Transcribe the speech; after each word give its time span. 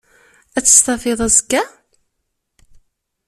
Att 0.57 0.67
stafiḍ 0.69 1.19
azekka? 1.27 1.61